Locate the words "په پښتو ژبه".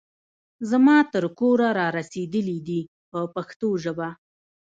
3.11-4.09